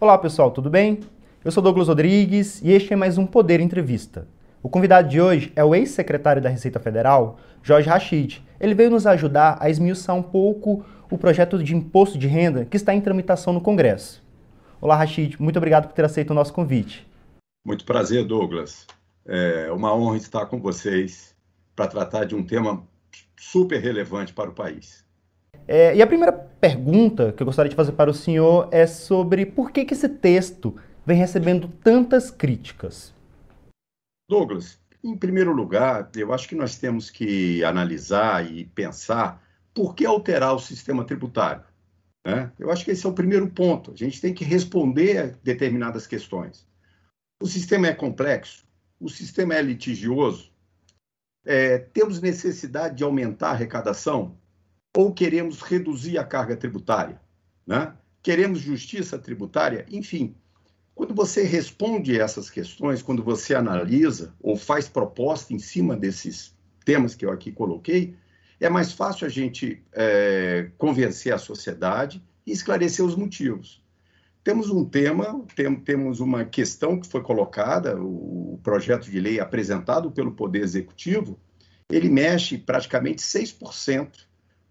[0.00, 1.00] Olá pessoal, tudo bem?
[1.44, 4.26] Eu sou Douglas Rodrigues e este é mais um Poder Entrevista.
[4.60, 8.42] O convidado de hoje é o ex-secretário da Receita Federal, Jorge Rachid.
[8.58, 12.76] Ele veio nos ajudar a esmiuçar um pouco o projeto de imposto de renda que
[12.76, 14.20] está em tramitação no Congresso.
[14.80, 17.06] Olá, Rachid, muito obrigado por ter aceito o nosso convite.
[17.64, 18.88] Muito prazer, Douglas.
[19.24, 21.36] É uma honra estar com vocês
[21.74, 22.82] para tratar de um tema
[23.38, 25.03] super relevante para o país.
[25.66, 29.46] É, e a primeira pergunta que eu gostaria de fazer para o senhor é sobre
[29.46, 33.14] por que, que esse texto vem recebendo tantas críticas.
[34.28, 40.06] Douglas, em primeiro lugar, eu acho que nós temos que analisar e pensar por que
[40.06, 41.64] alterar o sistema tributário.
[42.26, 42.50] Né?
[42.58, 43.92] Eu acho que esse é o primeiro ponto.
[43.92, 46.66] A gente tem que responder a determinadas questões.
[47.42, 48.66] O sistema é complexo,
[48.98, 50.50] o sistema é litigioso,
[51.44, 54.38] é, temos necessidade de aumentar a arrecadação
[54.96, 57.20] ou queremos reduzir a carga tributária?
[57.66, 57.92] Né?
[58.22, 59.84] Queremos justiça tributária?
[59.90, 60.34] Enfim,
[60.94, 66.54] quando você responde essas questões, quando você analisa ou faz proposta em cima desses
[66.84, 68.16] temas que eu aqui coloquei,
[68.60, 73.82] é mais fácil a gente é, convencer a sociedade e esclarecer os motivos.
[74.44, 80.12] Temos um tema, tem, temos uma questão que foi colocada, o projeto de lei apresentado
[80.12, 81.40] pelo Poder Executivo,
[81.90, 84.10] ele mexe praticamente 6%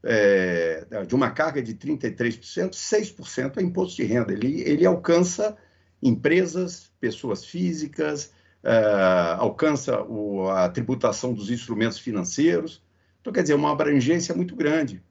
[0.03, 4.33] é, de uma carga de 33%, 6% é imposto de renda.
[4.33, 5.57] Ele, ele alcança
[6.01, 12.83] empresas, pessoas físicas, é, alcança o, a tributação dos instrumentos financeiros.
[13.21, 15.01] Então, quer dizer, uma abrangência muito grande.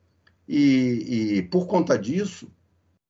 [0.46, 2.50] E, e por conta disso,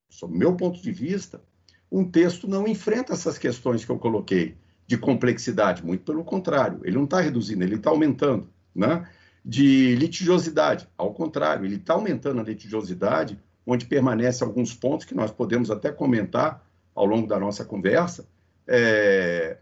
[0.08, 1.42] sob meu ponto de vista,
[1.90, 6.96] um texto não enfrenta essas questões que eu coloquei de complexidade, muito pelo contrário, ele
[6.96, 8.48] não está reduzindo, ele está aumentando.
[8.74, 9.08] Né?
[9.44, 10.88] De litigiosidade.
[10.96, 15.90] Ao contrário, ele está aumentando a litigiosidade, onde permanece alguns pontos que nós podemos até
[15.90, 18.26] comentar ao longo da nossa conversa.
[18.66, 19.58] É,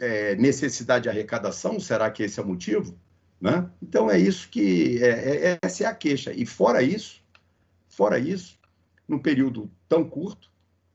[0.00, 2.98] é, necessidade de arrecadação, será que esse é o motivo?
[3.40, 3.68] Né?
[3.80, 6.32] Então é isso que é, é, essa é a queixa.
[6.32, 7.22] E fora isso,
[7.88, 8.58] fora isso,
[9.08, 10.50] num período tão curto,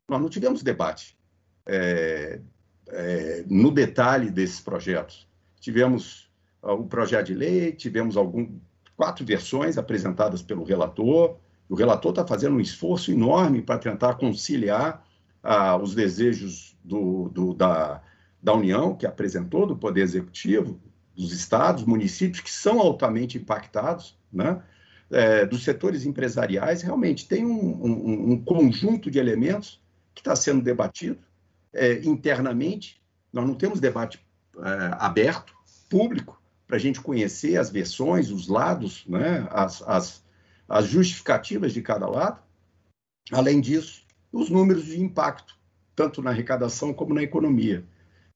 [0.08, 1.18] nós não tivemos debate
[1.66, 2.40] é,
[2.88, 5.28] é, no detalhe desses projetos.
[5.60, 6.27] Tivemos
[6.62, 8.60] o projeto de lei, tivemos algum,
[8.96, 11.38] quatro versões apresentadas pelo relator.
[11.70, 15.06] O relator está fazendo um esforço enorme para tentar conciliar
[15.44, 18.02] ah, os desejos do, do, da,
[18.42, 20.80] da União, que apresentou, do Poder Executivo,
[21.16, 24.62] dos estados, municípios, que são altamente impactados, né?
[25.10, 29.82] É, dos setores empresariais, realmente tem um, um, um conjunto de elementos
[30.14, 31.18] que está sendo debatido
[31.74, 33.02] é, internamente.
[33.32, 34.20] Nós não temos debate
[34.58, 35.54] é, aberto,
[35.90, 36.37] público,
[36.68, 40.24] para a gente conhecer as versões, os lados, né, as, as,
[40.68, 42.42] as justificativas de cada lado.
[43.32, 45.58] Além disso, os números de impacto,
[45.96, 47.86] tanto na arrecadação como na economia.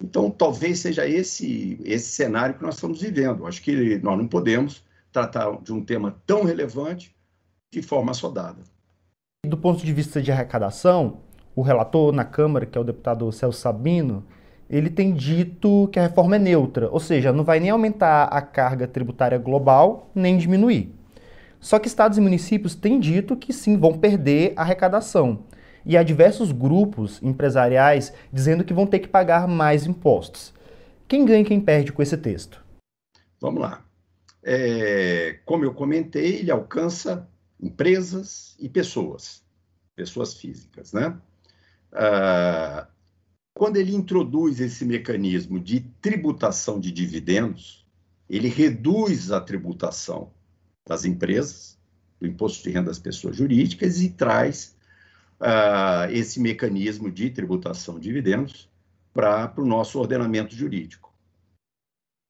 [0.01, 3.45] Então, talvez seja esse, esse cenário que nós estamos vivendo.
[3.45, 7.15] Acho que nós não podemos tratar de um tema tão relevante
[7.71, 8.63] de forma assodada.
[9.45, 11.21] Do ponto de vista de arrecadação,
[11.55, 14.25] o relator na Câmara, que é o deputado Celso Sabino,
[14.71, 18.41] ele tem dito que a reforma é neutra, ou seja, não vai nem aumentar a
[18.41, 20.95] carga tributária global, nem diminuir.
[21.59, 25.43] Só que estados e municípios têm dito que sim, vão perder a arrecadação.
[25.85, 30.53] E há diversos grupos empresariais dizendo que vão ter que pagar mais impostos.
[31.05, 32.63] Quem ganha e quem perde com esse texto?
[33.41, 33.83] Vamos lá.
[34.41, 37.27] É, como eu comentei, ele alcança
[37.61, 39.43] empresas e pessoas,
[39.95, 41.17] pessoas físicas, né?
[41.91, 42.87] Ah,
[43.53, 47.85] quando ele introduz esse mecanismo de tributação de dividendos,
[48.29, 50.31] ele reduz a tributação
[50.87, 51.77] das empresas,
[52.19, 54.75] do imposto de renda das pessoas jurídicas e traz
[55.39, 58.69] uh, esse mecanismo de tributação de dividendos
[59.13, 61.13] para o nosso ordenamento jurídico.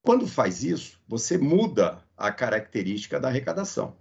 [0.04, 3.96] Quando faz isso, você muda a característica da arrecadação.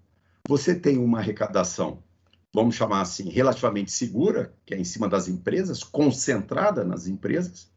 [0.49, 2.03] Você tem uma arrecadação
[2.53, 7.71] vamos chamar assim, relativamente segura, que é em cima das empresas, concentrada nas empresas,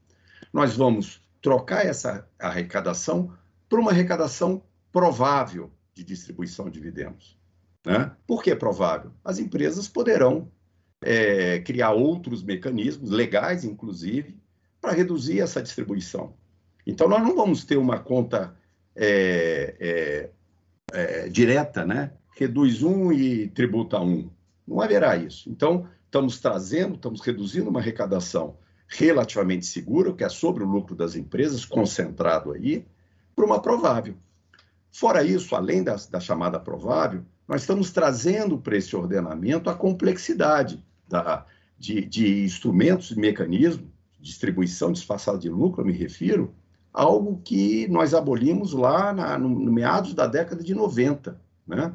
[0.52, 3.34] nós vamos trocar essa arrecadação
[3.70, 7.38] para uma arrecadação provável de distribuição de dividendos.
[7.86, 8.12] Né?
[8.26, 9.12] Por que provável?
[9.24, 10.50] As empresas poderão
[11.02, 14.38] é, criar outros mecanismos, legais inclusive,
[14.80, 16.34] para reduzir essa distribuição.
[16.86, 18.56] Então, nós não vamos ter uma conta
[18.96, 20.30] é, é,
[20.94, 22.12] é direta, né?
[22.36, 24.30] Reduz um e tributa um.
[24.68, 25.50] Não haverá isso.
[25.50, 28.58] Então, estamos trazendo, estamos reduzindo uma arrecadação
[28.88, 32.86] relativamente segura, que é sobre o lucro das empresas, concentrado aí,
[33.36, 34.16] para uma provável.
[34.92, 40.84] Fora isso, além da, da chamada provável, nós estamos trazendo para esse ordenamento a complexidade
[41.08, 41.46] da,
[41.78, 43.88] de, de instrumentos e mecanismos,
[44.20, 46.54] distribuição disfarçada de lucro, eu me refiro,
[46.94, 51.42] algo que nós abolimos lá na, no, no meados da década de 90.
[51.66, 51.94] Né?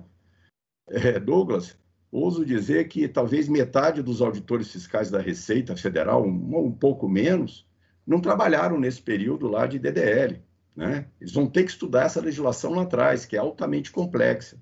[0.89, 1.78] É, Douglas,
[2.11, 7.67] ouso dizer que talvez metade dos auditores fiscais da Receita Federal, um, um pouco menos,
[8.07, 10.43] não trabalharam nesse período lá de DDL.
[10.75, 11.09] Né?
[11.21, 14.59] Eles vão ter que estudar essa legislação lá atrás, que é altamente complexa.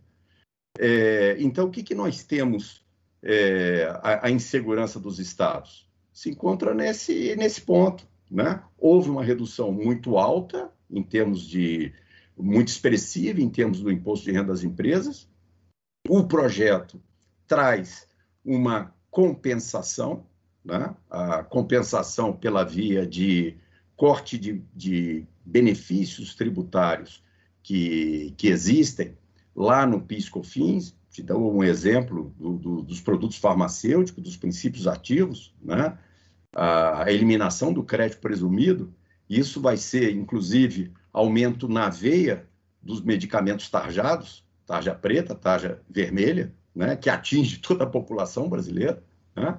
[0.79, 2.85] É, então, o que, que nós temos
[3.23, 5.89] é, a, a, insegurança dos estados?
[6.13, 8.07] Se encontra nesse, nesse ponto.
[8.31, 8.63] Né?
[8.77, 11.93] Houve uma redução muito alta, em termos de.
[12.37, 15.29] muito expressiva, em termos do imposto de renda das empresas.
[16.09, 17.01] O projeto
[17.47, 18.07] traz
[18.45, 20.27] uma compensação,
[20.65, 20.95] né?
[21.11, 23.57] a compensação pela via de
[23.97, 27.25] corte de, de benefícios tributários
[27.63, 29.17] que, que existem
[29.55, 35.55] lá no PIS/COFINS, te dou um exemplo do, do, dos produtos farmacêuticos, dos princípios ativos,
[35.63, 35.97] né?
[36.53, 38.95] a eliminação do crédito presumido,
[39.29, 42.49] isso vai ser, inclusive, aumento na veia
[42.83, 49.03] dos medicamentos tarjados, tarja preta, tarja vermelha, né, que atinge toda a população brasileira.
[49.35, 49.57] Né?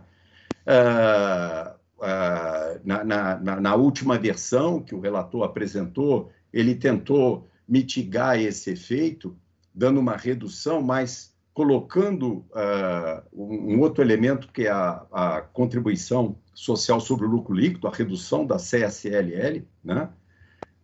[0.68, 8.72] Uh, uh, na, na, na, última versão que o relator apresentou, ele tentou mitigar esse
[8.72, 9.36] efeito,
[9.74, 17.00] dando uma redução, mas colocando uh, um outro elemento que é a, a, contribuição social
[17.00, 20.10] sobre o lucro líquido, a redução da CSLL, né?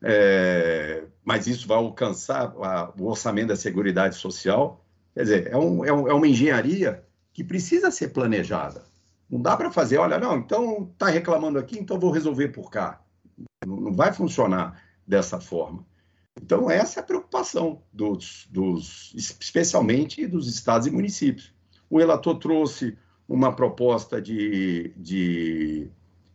[0.06, 4.83] É, mas isso vai alcançar a, o orçamento da Seguridade Social.
[5.14, 8.84] Quer dizer, é, um, é, um, é uma engenharia que precisa ser planejada.
[9.30, 13.02] Não dá para fazer, olha, não, então está reclamando aqui, então vou resolver por cá.
[13.66, 15.86] Não, não, vai funcionar dessa forma.
[16.42, 21.54] Então, essa é a preocupação dos, dos, especialmente dos estados e municípios.
[21.90, 25.88] O relator trouxe uma proposta de, de,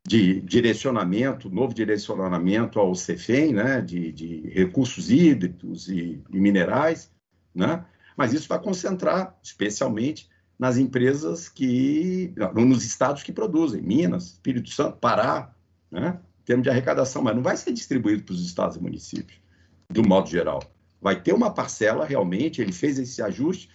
[0.06, 7.10] de direcionamento, novo direcionamento ao CEFEM, né, de, de recursos hídricos e, e minerais,
[7.54, 7.84] né?
[8.18, 10.28] Mas isso vai concentrar, especialmente,
[10.58, 15.54] nas empresas que, nos estados que produzem, Minas, Espírito Santo, Pará,
[15.88, 16.18] né?
[16.40, 19.40] em termos de arrecadação, mas não vai ser distribuído para os estados e municípios,
[19.88, 20.60] do modo geral.
[21.00, 23.70] Vai ter uma parcela, realmente, ele fez esse ajuste,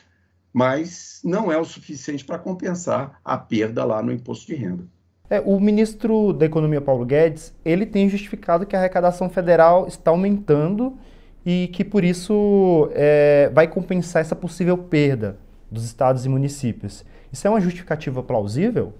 [0.51, 4.83] mas não é o suficiente para compensar a perda lá no imposto de renda.
[5.29, 10.11] É, o ministro da Economia, Paulo Guedes, ele tem justificado que a arrecadação federal está
[10.11, 10.97] aumentando
[11.45, 15.37] e que, por isso, é, vai compensar essa possível perda
[15.69, 17.03] dos estados e municípios.
[17.31, 18.93] Isso é uma justificativa plausível?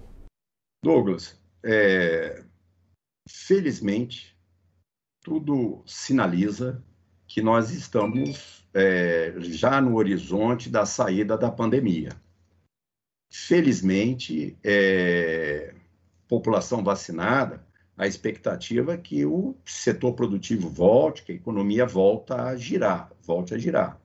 [0.82, 2.42] Douglas, é,
[3.28, 4.36] felizmente,
[5.22, 6.82] tudo sinaliza
[7.26, 12.10] que nós estamos é, já no horizonte da saída da pandemia.
[13.32, 15.74] Felizmente, é,
[16.28, 17.64] população vacinada,
[17.96, 23.54] a expectativa é que o setor produtivo volte, que a economia volta a girar, volte
[23.54, 24.00] a girar.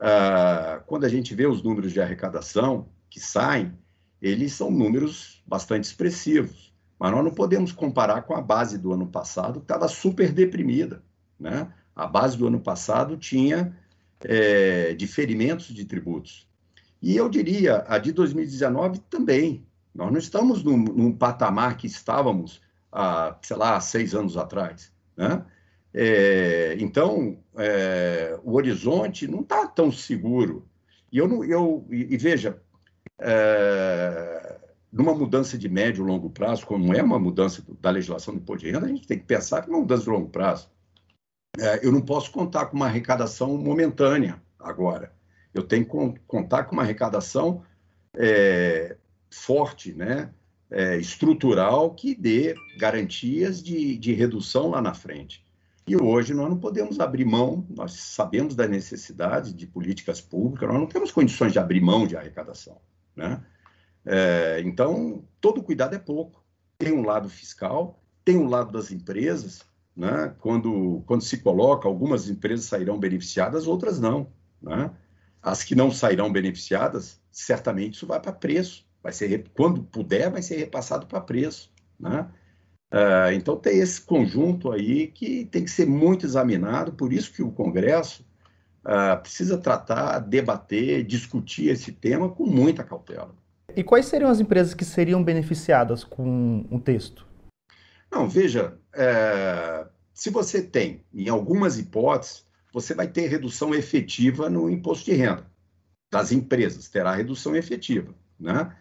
[0.00, 3.72] Ah, quando a gente vê os números de arrecadação que saem,
[4.20, 9.06] eles são números bastante expressivos, mas nós não podemos comparar com a base do ano
[9.06, 11.02] passado, que estava super deprimida.
[11.38, 11.72] Né?
[11.94, 13.76] A base do ano passado tinha
[14.24, 16.48] é, diferimentos de tributos.
[17.00, 19.64] E eu diria, a de 2019 também.
[19.94, 22.60] Nós não estamos num, num patamar que estávamos
[22.94, 24.92] há, sei lá, seis anos atrás.
[25.16, 25.44] Né?
[25.92, 30.66] É, então, é, o horizonte não está tão seguro.
[31.12, 32.62] E, eu, não, eu, e, e veja,
[33.20, 34.60] é,
[34.92, 38.64] numa mudança de médio e longo prazo, como é uma mudança da legislação do imposto
[38.64, 40.70] de renda, a gente tem que pensar que é uma mudança de longo prazo.
[41.58, 45.12] É, eu não posso contar com uma arrecadação momentânea agora.
[45.52, 47.62] Eu tenho que contar com uma arrecadação
[48.16, 48.96] é,
[49.30, 50.32] forte, né?
[50.76, 55.44] É, estrutural, que dê garantias de, de redução lá na frente.
[55.86, 60.80] E hoje nós não podemos abrir mão, nós sabemos da necessidade de políticas públicas, nós
[60.80, 62.80] não temos condições de abrir mão de arrecadação.
[63.14, 63.40] Né?
[64.04, 66.42] É, então, todo cuidado é pouco.
[66.78, 69.62] Tem um lado fiscal, tem um lado das empresas,
[69.94, 70.34] né?
[70.40, 74.32] quando, quando se coloca, algumas empresas sairão beneficiadas, outras não.
[74.60, 74.90] Né?
[75.42, 78.83] As que não sairão beneficiadas, certamente isso vai para preço.
[79.04, 81.70] Vai ser, quando puder, vai ser repassado para preço.
[82.00, 82.26] Né?
[82.90, 87.42] Uh, então tem esse conjunto aí que tem que ser muito examinado, por isso que
[87.42, 88.24] o Congresso
[88.80, 93.34] uh, precisa tratar, debater, discutir esse tema com muita cautela.
[93.76, 97.26] E quais seriam as empresas que seriam beneficiadas com o texto?
[98.10, 104.70] Não, veja, é, se você tem, em algumas hipóteses, você vai ter redução efetiva no
[104.70, 105.44] imposto de renda
[106.12, 108.72] das empresas, terá redução efetiva, né?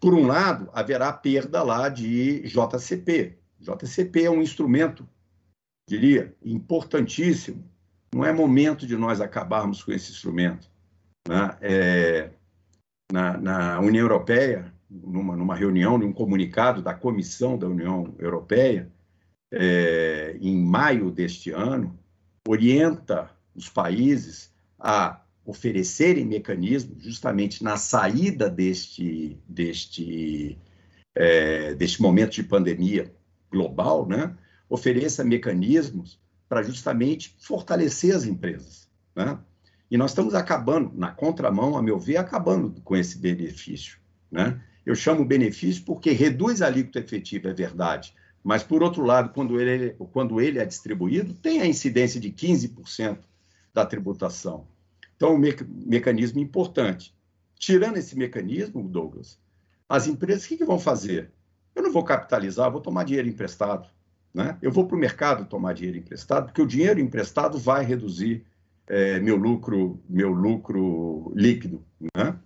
[0.00, 3.38] Por um lado, haverá perda lá de JCP.
[3.60, 5.08] JCP é um instrumento,
[5.88, 7.64] diria, importantíssimo.
[8.14, 10.70] Não é momento de nós acabarmos com esse instrumento.
[11.26, 11.56] Né?
[11.60, 12.30] É,
[13.10, 18.90] na, na União Europeia, numa, numa reunião, num comunicado da Comissão da União Europeia,
[19.52, 21.98] é, em maio deste ano,
[22.46, 30.58] orienta os países a oferecerem mecanismos justamente na saída deste, deste,
[31.14, 33.12] é, deste momento de pandemia
[33.50, 34.34] global, né?
[34.68, 38.88] ofereça mecanismos para justamente fortalecer as empresas.
[39.14, 39.38] Né?
[39.90, 43.98] E nós estamos acabando, na contramão, a meu ver, acabando com esse benefício.
[44.30, 44.60] Né?
[44.84, 49.58] Eu chamo benefício porque reduz a alíquota efetiva, é verdade, mas, por outro lado, quando
[49.58, 53.20] ele, quando ele é distribuído, tem a incidência de 15%
[53.72, 54.68] da tributação.
[55.16, 55.54] Então, um me
[55.86, 57.14] mecanismo importante.
[57.56, 59.38] Tirando esse mecanismo, Douglas,
[59.88, 61.30] as empresas, o que, que vão fazer?
[61.74, 63.88] Eu não vou capitalizar, vou tomar dinheiro emprestado.
[64.32, 64.58] Né?
[64.60, 68.44] Eu vou para o mercado tomar dinheiro emprestado, porque o dinheiro emprestado vai reduzir
[68.86, 71.84] é, meu lucro, meu lucro líquido,
[72.16, 72.38] né?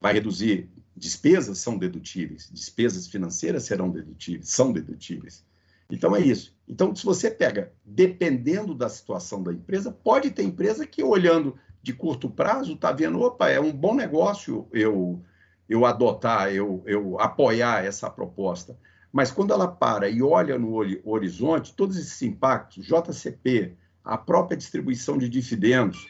[0.00, 5.44] vai reduzir Despesas são dedutíveis, despesas financeiras serão dedutíveis, são dedutíveis.
[5.90, 6.56] Então é isso.
[6.66, 11.54] Então, se você pega, dependendo da situação da empresa, pode ter empresa que, olhando
[11.86, 15.22] de curto prazo, está vendo, opa, é um bom negócio eu,
[15.68, 18.76] eu adotar, eu, eu apoiar essa proposta.
[19.12, 20.74] Mas quando ela para e olha no
[21.04, 26.08] horizonte, todos esses impactos, JCP, a própria distribuição de dividendos,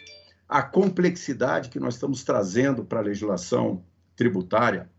[0.49, 3.85] a complexidade que nós estamos trazendo para a legislação
[4.17, 4.91] tributária,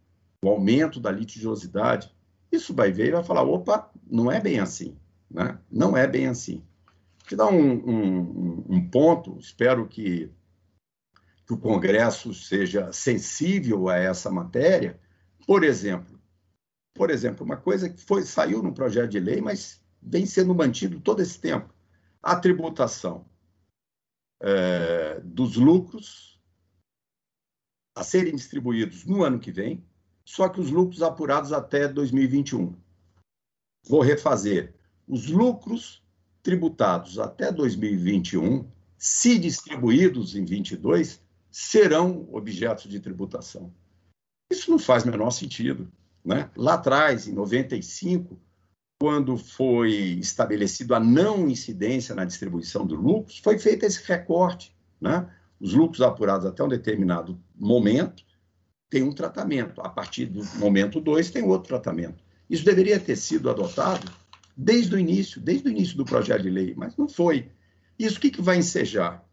[0.45, 2.13] o aumento da litigiosidade,
[2.51, 4.95] isso vai ver e vai falar: opa, não é bem assim.
[5.27, 5.57] Né?
[5.71, 6.63] Não é bem assim.
[7.27, 10.31] Te dar um, um, um ponto, espero que,
[11.47, 14.99] que o Congresso seja sensível a essa matéria.
[15.45, 16.19] Por exemplo,
[16.93, 20.99] por exemplo, uma coisa que foi, saiu no projeto de lei, mas vem sendo mantido
[20.99, 21.73] todo esse tempo:
[22.21, 23.25] a tributação
[24.41, 26.37] é, dos lucros
[27.95, 29.83] a serem distribuídos no ano que vem,
[30.25, 32.75] só que os lucros apurados até 2021.
[33.87, 34.75] Vou refazer.
[35.07, 36.03] Os lucros
[36.43, 41.25] tributados até 2021, se distribuídos em 22,
[41.59, 43.73] serão objetos de tributação.
[44.51, 45.91] Isso não faz menor sentido.
[46.23, 46.51] Né?
[46.55, 48.39] Lá atrás, em 95,
[49.01, 54.75] quando foi estabelecido a não incidência na distribuição de lucros, foi feito esse recorte.
[55.01, 55.27] Né?
[55.59, 58.23] os lucros apurados até um determinado momento
[58.87, 59.81] têm um tratamento.
[59.81, 62.23] A partir do momento 2 tem outro tratamento.
[62.47, 64.11] Isso deveria ter sido adotado
[64.55, 67.49] desde o início, desde o início do projeto de lei, mas não foi.
[67.97, 69.27] Isso o que, que vai ensejar?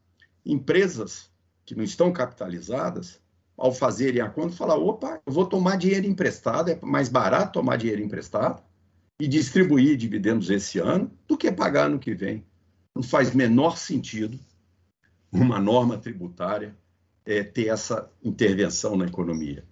[0.44, 1.33] Empresas
[1.64, 3.20] que não estão capitalizadas,
[3.56, 7.76] ao fazerem a conta, falar, opa, eu vou tomar dinheiro emprestado, é mais barato tomar
[7.76, 8.62] dinheiro emprestado
[9.18, 12.44] e distribuir dividendos esse ano do que pagar ano que vem.
[12.94, 14.38] Não faz menor sentido
[15.30, 16.76] uma norma tributária
[17.24, 19.64] é, ter essa intervenção na economia.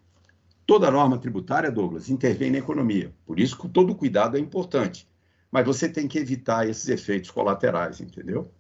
[0.64, 3.12] Toda norma tributária, Douglas, intervém na economia.
[3.26, 5.08] Por isso todo cuidado é importante.
[5.50, 8.50] Mas você tem que evitar esses efeitos colaterais, entendeu?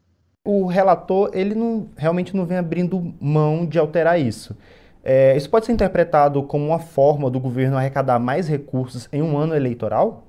[0.44, 4.56] O relator, ele não, realmente não vem abrindo mão de alterar isso.
[5.04, 9.36] É, isso pode ser interpretado como uma forma do governo arrecadar mais recursos em um
[9.36, 10.26] ano eleitoral?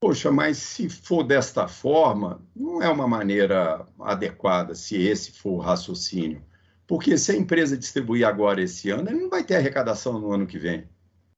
[0.00, 5.58] Poxa, mas se for desta forma, não é uma maneira adequada, se esse for o
[5.58, 6.42] raciocínio.
[6.86, 10.46] Porque se a empresa distribuir agora esse ano, ele não vai ter arrecadação no ano
[10.46, 10.88] que vem.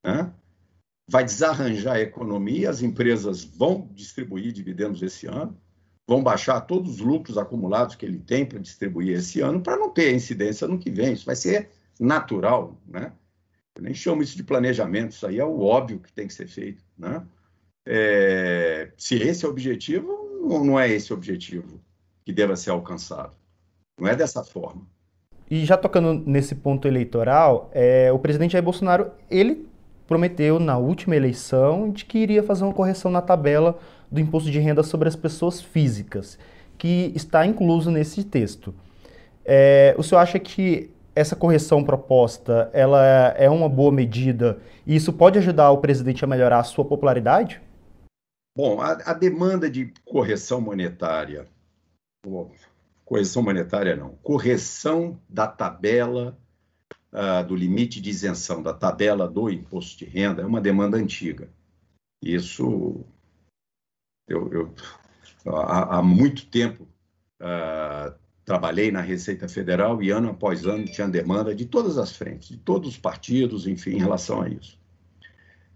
[0.05, 0.31] Né?
[1.09, 5.59] Vai desarranjar a economia, as empresas vão distribuir dividendos esse ano,
[6.11, 9.90] vão baixar todos os lucros acumulados que ele tem para distribuir esse ano, para não
[9.90, 11.12] ter incidência no que vem.
[11.12, 12.76] Isso vai ser natural.
[12.87, 13.12] Né?
[13.76, 16.49] Eu nem chamo isso de planejamento, isso aí é o óbvio que tem que ser
[16.49, 16.83] feito.
[16.99, 17.23] Né?
[17.87, 20.12] é, se esse é o objetivo,
[20.43, 21.81] ou não é esse o objetivo
[22.25, 23.33] que deva ser alcançado.
[23.99, 24.83] Não é dessa forma.
[25.50, 29.69] E já tocando nesse ponto eleitoral, é, o presidente Jair Bolsonaro, ele
[30.11, 33.79] prometeu na última eleição de que iria fazer uma correção na tabela
[34.11, 36.37] do imposto de renda sobre as pessoas físicas,
[36.76, 38.75] que está incluso nesse texto.
[39.45, 43.00] É, o senhor acha que essa correção proposta ela
[43.38, 47.62] é uma boa medida e isso pode ajudar o presidente a melhorar a sua popularidade?
[48.57, 51.47] Bom, a, a demanda de correção monetária,
[53.05, 56.37] correção monetária não, correção da tabela
[57.12, 61.49] uh, do limite de isenção, da tabela do imposto de renda, é uma demanda antiga.
[62.23, 63.05] Isso,
[64.29, 64.75] eu, eu
[65.47, 66.87] há, há, muito tempo
[67.40, 68.14] uh,
[68.45, 72.59] trabalhei na Receita Federal e ano após ano tinha demanda de todas as frentes, de
[72.59, 74.79] todos os partidos, enfim, em relação a isso.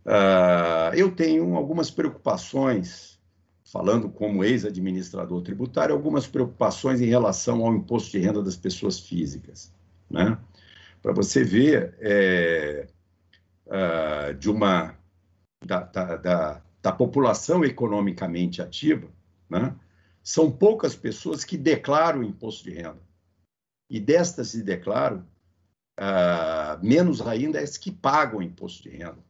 [0.04, 3.18] Uh, eu tenho algumas preocupações,
[3.64, 9.72] falando como ex-administrador tributário, algumas preocupações em relação ao imposto de renda das pessoas físicas.
[10.10, 10.36] Né?
[11.04, 12.86] Para você ver, é,
[13.66, 14.96] uh, de uma
[15.62, 19.06] da, da, da, da, população economicamente ativa,
[19.46, 19.76] né?
[20.22, 23.02] são poucas pessoas que declaram imposto de renda.
[23.90, 25.28] E destas se declaram,
[26.00, 29.22] uh, menos ainda as que pagam imposto de renda.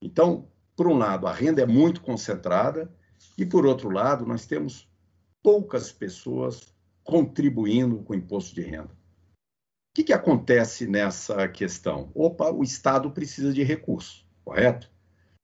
[0.00, 2.90] Então, por um lado, a renda é muito concentrada,
[3.36, 4.88] e por outro lado, nós temos
[5.42, 6.72] poucas pessoas
[7.04, 9.01] contribuindo com o imposto de renda.
[9.92, 12.10] O que, que acontece nessa questão?
[12.14, 14.90] Opa, o Estado precisa de recursos, correto?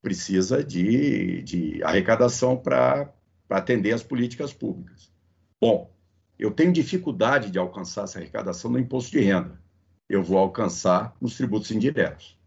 [0.01, 3.13] Precisa de, de arrecadação para
[3.51, 5.13] atender as políticas públicas.
[5.61, 5.95] Bom,
[6.39, 9.61] eu tenho dificuldade de alcançar essa arrecadação no imposto de renda.
[10.09, 12.39] Eu vou alcançar nos tributos indiretos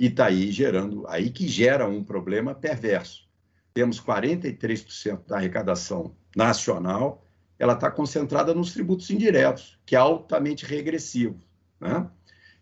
[0.00, 3.28] e está aí gerando, aí que gera um problema perverso.
[3.74, 7.22] Temos 43% da arrecadação nacional,
[7.62, 11.38] ela está concentrada nos tributos indiretos, que é altamente regressivo.
[11.78, 12.10] Né?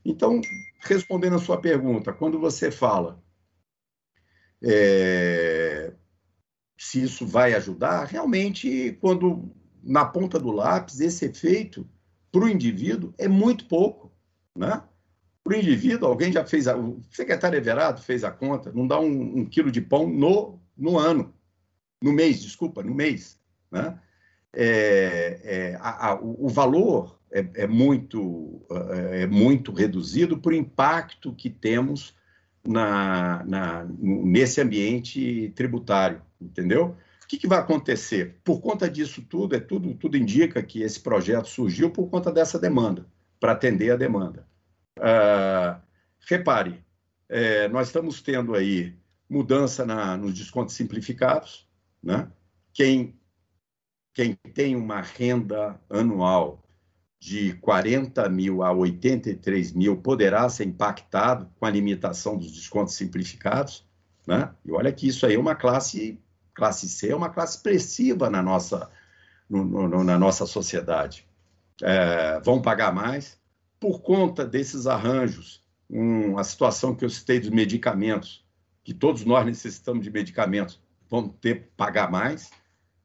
[0.04, 0.42] Então,
[0.78, 3.18] respondendo a sua pergunta, quando você fala
[4.62, 5.94] é,
[6.78, 9.50] se isso vai ajudar, realmente, quando
[9.82, 11.88] na ponta do lápis, esse efeito
[12.30, 14.12] para o indivíduo é muito pouco.
[14.54, 14.82] Né?
[15.42, 19.00] Para o indivíduo, alguém já fez, a, o secretário Everardo fez a conta, não dá
[19.00, 21.34] um, um, quilo de pão no, no ano,
[22.02, 23.40] no mês, desculpa, no mês.
[23.72, 23.98] Né?
[24.52, 28.66] É, é, a, a, o valor é, é, muito,
[29.12, 32.14] é muito reduzido por impacto que temos
[32.66, 36.96] na, na, nesse ambiente tributário, entendeu?
[37.22, 38.40] O que, que, vai acontecer?
[38.42, 42.58] Por conta disso tudo, é tudo, tudo indica que esse projeto surgiu por conta dessa
[42.58, 43.06] demanda,
[43.38, 44.46] para atender a demanda.
[44.98, 45.80] Uh,
[46.28, 46.84] repare,
[47.28, 48.94] é, nós estamos tendo aí
[49.28, 51.68] mudança na, nos descontos simplificados.
[52.02, 52.28] Né?
[52.72, 53.14] Quem,
[54.20, 56.62] quem tem uma renda anual
[57.18, 63.88] de 40 mil a 83 mil poderá ser impactado com a limitação dos descontos simplificados.
[64.26, 64.54] Né?
[64.62, 66.20] E olha que isso aí é uma classe,
[66.52, 68.90] classe C, é uma classe expressiva na nossa,
[69.48, 71.26] no, no, na nossa sociedade.
[71.82, 73.40] É, vão pagar mais,
[73.78, 78.44] por conta desses arranjos, um, a situação que eu citei dos medicamentos,
[78.84, 80.78] que todos nós necessitamos de medicamentos,
[81.08, 82.50] vão ter que pagar mais,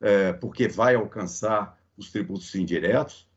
[0.06, 3.28] é, porque vai alcançar os tributos indiretos.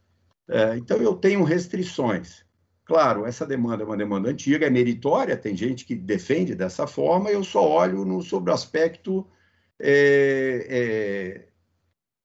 [0.46, 2.44] É, então, eu tenho restrições.
[2.85, 7.31] Claro, essa demanda é uma demanda antiga, é meritória, tem gente que defende dessa forma,
[7.31, 9.26] eu só olho no, sobre o aspecto
[9.78, 11.48] é, é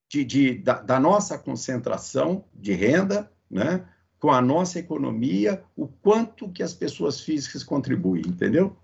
[0.09, 3.85] de, de, da, da, nossa concentração de renda, né?
[4.19, 8.77] com a nossa economia, o quanto que as pessoas físicas contribuem, entendeu?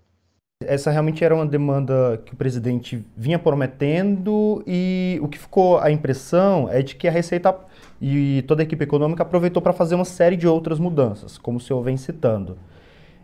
[0.62, 5.90] Essa realmente era uma demanda que o presidente vinha prometendo e o que ficou a
[5.90, 7.56] impressão é de que a Receita
[8.00, 11.60] e toda a equipe econômica aproveitou para fazer uma série de outras mudanças, como o
[11.60, 12.58] senhor vem citando.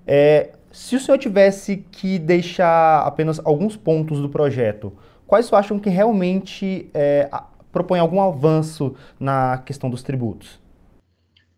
[0.06, 4.90] É, se o senhor tivesse que deixar apenas alguns pontos do projeto,
[5.26, 7.28] quais acham que realmente é,
[7.70, 10.58] propõem algum avanço na questão dos tributos?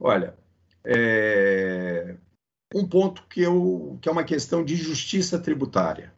[0.01, 0.35] Olha,
[0.85, 2.17] é,
[2.75, 6.13] um ponto que, eu, que é uma questão de justiça tributária,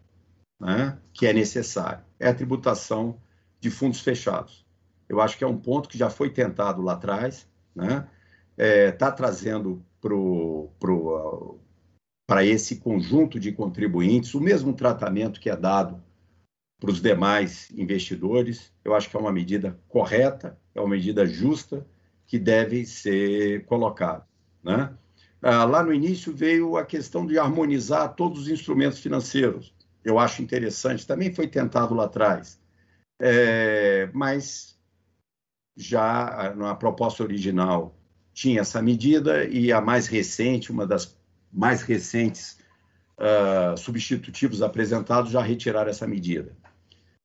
[0.61, 3.21] né, que é necessário, é a tributação
[3.61, 4.67] de fundos fechados.
[5.09, 8.09] Eu acho que é um ponto que já foi tentado lá atrás, né,
[8.57, 9.85] está é, trazendo
[12.27, 16.03] para esse conjunto de contribuintes o mesmo tratamento que é dado
[16.79, 18.73] para os demais investidores.
[18.85, 21.87] Eu acho que é uma medida correta, é uma medida justa
[22.27, 24.27] que deve ser colocada.
[24.63, 24.93] Né?
[25.43, 29.75] Ah, lá no início veio a questão de harmonizar todos os instrumentos financeiros.
[30.05, 32.61] Eu acho interessante, também foi tentado lá atrás.
[33.21, 34.79] É, mas
[35.77, 37.95] já na proposta original
[38.33, 41.17] tinha essa medida e a mais recente, uma das
[41.53, 42.59] mais recentes
[43.19, 46.57] uh, substitutivos apresentados já retiraram essa medida.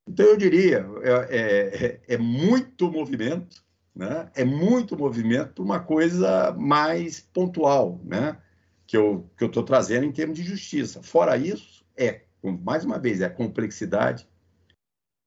[0.07, 0.85] Então, eu diria,
[1.29, 3.63] é, é, é muito movimento,
[3.95, 4.29] né?
[4.35, 8.37] é muito movimento para uma coisa mais pontual, né?
[8.85, 11.01] que eu que estou trazendo em termos de justiça.
[11.01, 14.27] Fora isso, é, mais uma vez, é complexidade,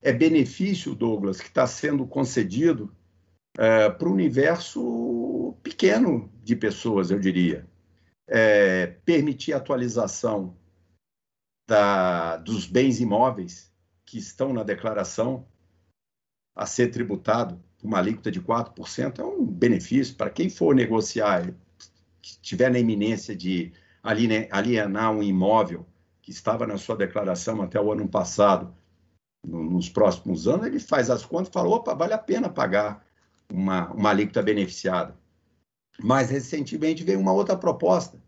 [0.02, 2.94] é benefício, Douglas, que está sendo concedido
[3.56, 7.66] é, para um universo pequeno de pessoas, eu diria.
[8.30, 10.54] É, permitir atualização
[11.66, 13.72] da, dos bens imóveis
[14.04, 15.48] que estão na declaração
[16.54, 21.46] a ser tributado uma alíquota de 4%, é um benefício para quem for negociar,
[22.20, 25.86] que estiver na iminência de alienar um imóvel
[26.20, 28.74] que estava na sua declaração até o ano passado,
[29.46, 33.04] no, nos próximos anos, ele faz as contas e fala: opa, vale a pena pagar
[33.50, 35.16] uma, uma alíquota beneficiada.
[36.02, 38.20] Mais recentemente veio uma outra proposta.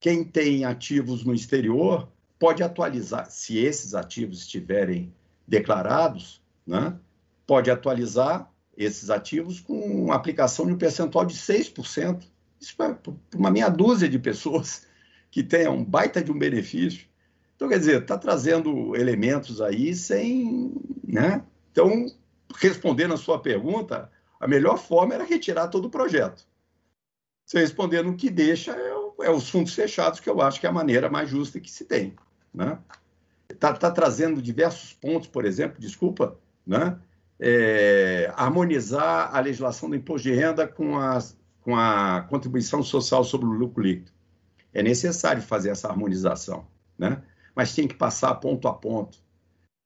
[0.00, 5.12] Quem tem ativos no exterior pode atualizar, se esses ativos estiverem
[5.46, 6.98] declarados, né,
[7.46, 12.22] pode atualizar esses ativos com aplicação de um percentual de 6%.
[12.60, 14.86] Isso é para uma meia dúzia de pessoas
[15.30, 17.08] que tenham um baita de um benefício.
[17.56, 20.72] Então, quer dizer, está trazendo elementos aí sem.
[21.06, 21.44] Né?
[21.70, 22.06] Então,
[22.56, 26.46] respondendo a sua pergunta, a melhor forma era retirar todo o projeto.
[27.44, 30.70] Você respondendo o que deixa é, é, os fundos fechados, que eu acho que é
[30.70, 32.14] a maneira mais justa que se tem.
[32.54, 32.78] Né?
[33.48, 36.98] Está tá trazendo diversos pontos, por exemplo, desculpa, né?
[37.42, 43.46] É, harmonizar a legislação do imposto de renda com, as, com a contribuição social sobre
[43.46, 44.12] o lucro líquido.
[44.72, 46.66] É necessário fazer essa harmonização,
[46.98, 47.22] né?
[47.54, 49.18] mas tem que passar ponto a ponto.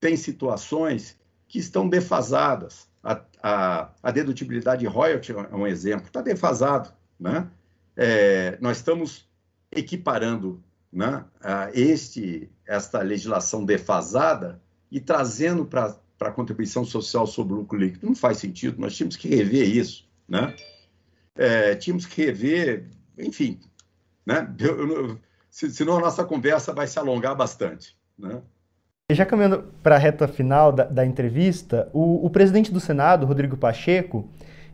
[0.01, 2.89] Tem situações que estão defasadas.
[3.03, 6.93] A, a, a dedutibilidade royalty é um exemplo, está defasado.
[7.19, 7.49] Né?
[7.97, 9.29] É, nós estamos
[9.71, 10.63] equiparando
[10.93, 11.25] né,
[11.73, 15.97] este, esta legislação defasada e trazendo para
[16.29, 18.07] a contribuição social sobre o lucro líquido.
[18.07, 20.09] Não faz sentido, nós tínhamos que rever isso.
[20.29, 20.55] Né?
[21.37, 23.61] É, tínhamos que rever, enfim,
[24.25, 24.53] né?
[24.59, 25.19] Eu, eu,
[25.51, 27.97] senão a nossa conversa vai se alongar bastante.
[28.19, 28.41] Né?
[29.13, 33.57] Já caminhando para a reta final da, da entrevista, o, o, presidente do Senado, Rodrigo
[33.57, 34.29] Pacheco,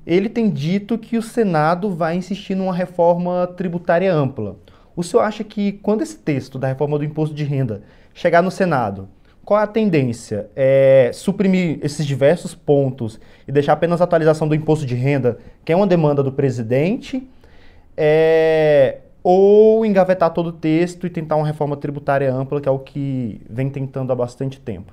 [0.06, 4.56] ele tem dito que o Senado vai insistir numa reforma tributária ampla.
[4.94, 7.82] O senhor acha que quando esse texto da reforma do imposto de renda
[8.14, 9.08] chegar no Senado,
[9.50, 10.48] qual é a tendência?
[10.54, 15.72] É suprimir esses diversos pontos e deixar apenas a atualização do imposto de renda, que
[15.72, 17.28] é uma demanda do presidente?
[17.96, 22.78] É, ou engavetar todo o texto e tentar uma reforma tributária ampla, que é o
[22.78, 24.92] que vem tentando há bastante tempo?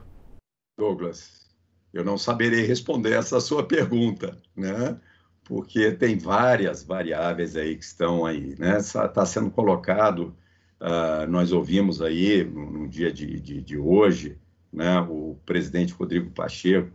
[0.75, 1.51] Douglas,
[1.93, 4.97] eu não saberei responder essa sua pergunta, né?
[5.43, 8.79] porque tem várias variáveis aí que estão aí, né?
[8.79, 10.35] Está sendo colocado,
[10.81, 14.39] uh, nós ouvimos aí no, no dia de, de, de, hoje,
[14.71, 16.91] né, o presidente Rodrigo Pacheco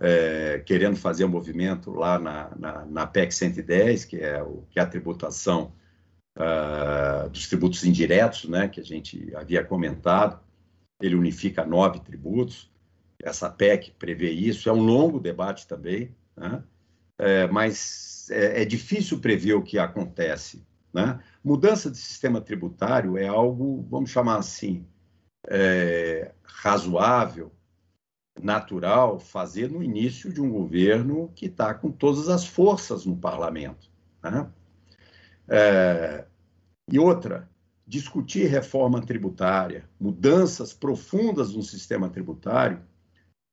[0.00, 4.78] é, querendo fazer um movimento lá na, na, na, PEC 110, que é, o, que
[4.78, 5.72] é a tributação
[6.36, 10.38] uh, dos tributos indiretos, né, que a gente havia comentado.
[11.00, 12.70] Ele unifica nove tributos.
[13.22, 14.68] Essa PEC prevê isso.
[14.68, 16.62] É um longo debate também, né?
[17.18, 20.62] é, mas é, é, difícil prever o que acontece.
[20.92, 21.18] Né?
[21.42, 24.86] Mudança de sistema tributário é algo, vamos chamar assim,
[25.48, 27.52] é, razoável,
[28.42, 33.90] natural, fazer no início de um governo que está com todas as forças no parlamento.
[34.22, 34.48] Né?
[35.48, 36.24] É,
[36.90, 37.48] e outra,
[37.86, 42.80] discutir reforma tributária, mudanças profundas no sistema tributário,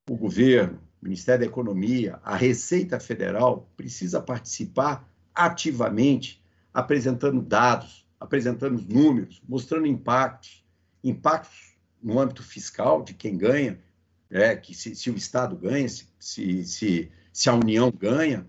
[0.10, 6.41] o governo, Ministério da Economia, a Receita Federal precisa participar ativamente,
[6.73, 10.63] apresentando dados, apresentando números, mostrando impactos,
[11.03, 11.73] impactos
[12.04, 13.80] no âmbito fiscal de quem ganha,
[14.30, 18.46] é, que se, se o Estado ganha, se, se, se a União ganha,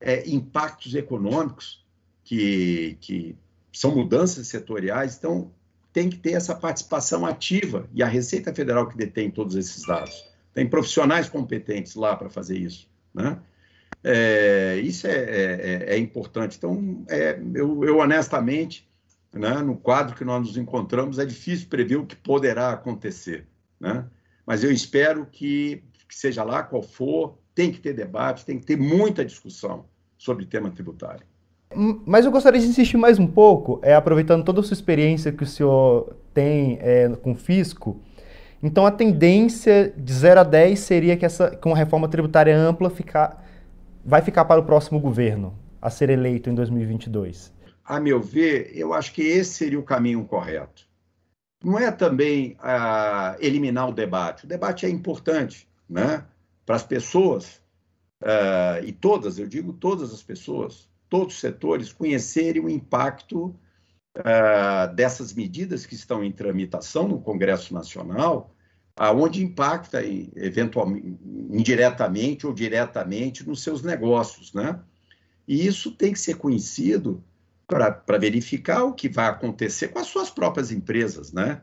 [0.00, 1.84] é, impactos econômicos
[2.22, 3.36] que, que
[3.72, 5.50] são mudanças setoriais, então
[5.92, 10.28] tem que ter essa participação ativa e a Receita Federal que detém todos esses dados.
[10.52, 12.88] Tem profissionais competentes lá para fazer isso.
[13.14, 13.38] Né?
[14.02, 16.56] É, isso é, é, é, importante.
[16.56, 18.88] Então, é, eu, eu, honestamente,
[19.32, 23.46] né, no quadro que nós nos encontramos, é difícil prever o que poderá acontecer.
[23.78, 24.04] Né?
[24.46, 28.66] Mas eu espero que, que seja lá qual for, tem que ter debate, tem que
[28.66, 29.86] ter muita discussão
[30.16, 31.26] sobre tema tributário.
[32.06, 35.42] Mas eu gostaria de insistir mais um pouco, é, aproveitando toda a sua experiência que
[35.42, 38.00] o senhor tem é, com o fisco,
[38.62, 42.90] então a tendência de 0 a 10 seria que essa com a reforma tributária ampla
[42.90, 43.44] ficar,
[44.04, 47.52] vai ficar para o próximo governo a ser eleito em 2022.
[47.88, 50.86] A meu ver, eu acho que esse seria o caminho correto.
[51.64, 54.44] Não é também ah, eliminar o debate.
[54.44, 56.26] O debate é importante, né?
[56.66, 57.62] Para as pessoas
[58.20, 63.56] ah, e todas, eu digo todas as pessoas, todos os setores conhecerem o impacto
[64.18, 68.54] uh, dessas medidas que estão em tramitação no Congresso Nacional,
[68.96, 71.18] aonde impacta eventualmente
[71.50, 74.78] indiretamente ou diretamente nos seus negócios, né?
[75.46, 77.24] E isso tem que ser conhecido
[77.68, 81.60] para verificar o que vai acontecer com as suas próprias empresas, né?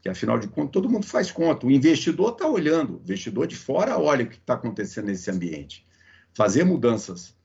[0.00, 1.66] Que afinal de contas todo mundo faz conta.
[1.66, 5.84] O investidor está olhando, o investidor de fora olha o que está acontecendo nesse ambiente.
[6.32, 7.36] Fazer mudanças,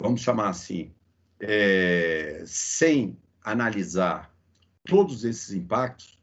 [0.00, 0.92] vamos chamar assim,
[1.38, 4.34] é, sem analisar
[4.84, 6.18] todos esses impactos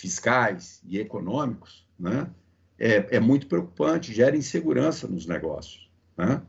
[0.00, 2.28] fiscais e econômicos, né,
[2.76, 5.88] é, é muito preocupante, gera insegurança nos negócios.
[6.16, 6.42] Né?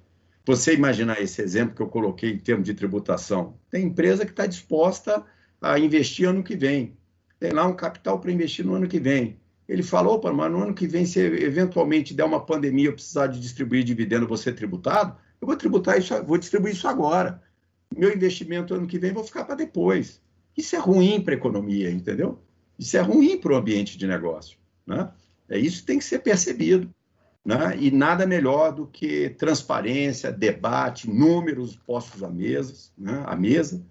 [0.47, 4.45] Você imaginar esse exemplo que eu coloquei em termos de tributação, tem empresa que está
[4.45, 5.25] disposta
[5.61, 6.97] a investir ano que vem,
[7.37, 9.41] tem lá um capital para investir no ano que vem.
[9.67, 13.27] Ele falou, opa, mas no ano que vem, se eventualmente der uma pandemia, eu precisar
[13.27, 17.43] de distribuir dividendo, ser tributado, eu vou tributar isso, vou distribuir isso agora.
[17.93, 20.21] Meu investimento ano que vem vou ficar para depois.
[20.55, 22.41] Isso é ruim para a economia, entendeu?
[22.79, 24.57] Isso é ruim para o ambiente de negócio.
[24.85, 25.11] Né?
[25.49, 26.89] É isso que tem que ser percebido.
[27.47, 27.77] Né?
[27.79, 33.23] E nada melhor do que transparência, debate, números postos à mesa, né?
[33.25, 33.81] à mesa,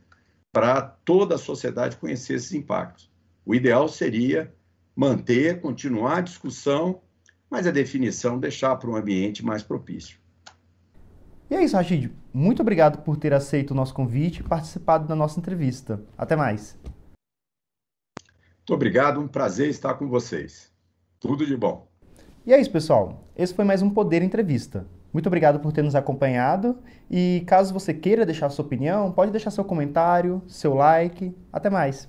[0.53, 3.11] para toda a sociedade conhecer esses impactos.
[3.47, 4.55] O ideal seria
[4.95, 7.01] manter, continuar a discussão,
[7.49, 10.19] mas a definição deixar para um ambiente mais propício.
[11.49, 12.13] E é isso, Rachid.
[12.35, 16.05] Muito obrigado por ter aceito o nosso convite e participado da nossa entrevista.
[16.19, 16.79] Até mais.
[18.59, 20.71] Muito obrigado, um prazer estar com vocês.
[21.19, 21.89] Tudo de bom.
[22.47, 23.25] E é isso, pessoal.
[23.37, 24.87] Esse foi mais um Poder Entrevista.
[25.13, 26.79] Muito obrigado por ter nos acompanhado
[27.11, 31.35] e caso você queira deixar sua opinião, pode deixar seu comentário, seu like.
[31.53, 32.09] Até mais.